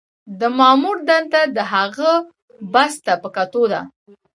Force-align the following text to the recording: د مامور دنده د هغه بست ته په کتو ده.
د 0.39 0.41
مامور 0.57 0.97
دنده 1.07 1.41
د 1.55 1.57
هغه 1.73 2.11
بست 2.73 2.99
ته 3.05 3.13
په 3.23 3.29
کتو 3.35 3.63
ده. 3.71 3.81